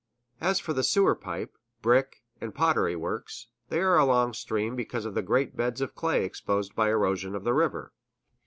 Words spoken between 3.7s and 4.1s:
are